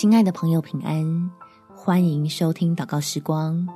[0.00, 1.28] 亲爱的朋友，平安！
[1.74, 3.66] 欢迎收听祷告时光，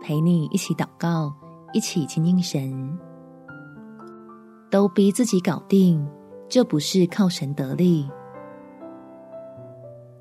[0.00, 1.34] 陪你一起祷告，
[1.72, 2.96] 一起亲近神。
[4.70, 6.08] 都逼自己搞定，
[6.48, 8.08] 这不是靠神得力。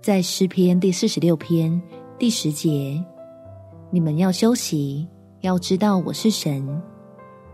[0.02, 1.80] 在诗篇第四十六篇
[2.18, 3.00] 第十节，
[3.92, 5.08] 你们要休息，
[5.42, 6.82] 要知道我是神，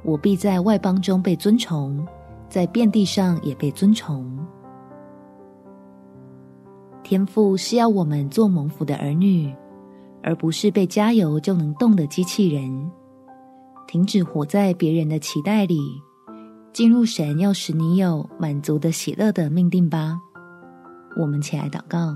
[0.05, 2.07] 我必在外邦中被尊崇，
[2.47, 4.40] 在遍地上也被尊崇。
[7.11, 9.54] 天父是要我们做蒙福的儿女，
[10.24, 12.89] 而不是被加油就能动的机器人。
[13.86, 15.78] 停止活在别人的期待里，
[16.71, 20.18] 进入神要使你有满足的喜乐的命定吧。
[21.19, 22.16] 我们起来祷告，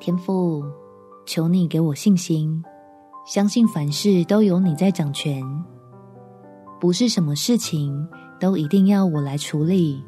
[0.00, 0.64] 天父，
[1.26, 2.60] 求你给我信心，
[3.24, 5.40] 相信凡事都有你在掌权，
[6.80, 8.08] 不是什么事情
[8.40, 10.02] 都一定要我来处理。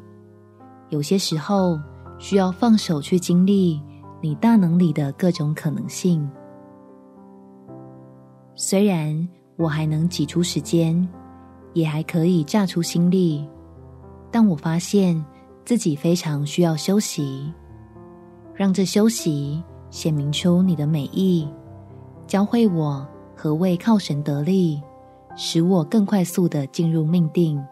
[0.89, 1.79] 有些时候，
[2.19, 3.81] 需要放手去经历
[4.21, 6.29] 你大能里的各种可能性。
[8.55, 11.07] 虽然我还能挤出时间，
[11.73, 13.47] 也还可以榨出心力，
[14.31, 15.23] 但我发现
[15.63, 17.53] 自己非常需要休息。
[18.55, 21.47] 让这休息显明出你的美意，
[22.25, 24.81] 教会我何谓靠神得力，
[25.35, 27.63] 使我更快速的进入命定。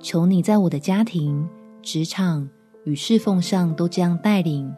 [0.00, 1.48] 求你在我的家庭。
[1.90, 2.46] 职场
[2.84, 4.70] 与侍奉上都这样带领，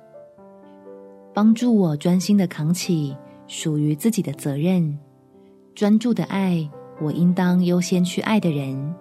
[1.34, 3.16] 帮助我专心的扛起
[3.48, 4.96] 属于自己的责任，
[5.74, 8.94] 专注的爱我应当优先去爱的人，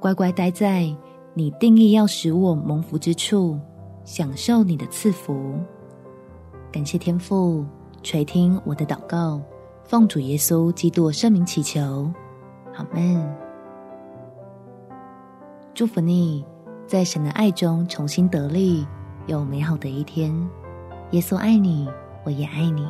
[0.00, 0.90] 乖乖待在
[1.34, 3.60] 你定义要使我蒙福之处，
[4.02, 5.60] 享受你的赐福。
[6.72, 7.66] 感谢天父
[8.02, 9.42] 垂听我的祷告，
[9.84, 12.10] 奉主耶稣基督圣名祈求，
[12.74, 13.22] 阿们。
[15.74, 16.42] 祝福你。
[16.90, 18.84] 在神的爱中重新得力，
[19.28, 20.34] 有美好的一天。
[21.12, 21.88] 耶稣爱你，
[22.24, 22.84] 我也爱你。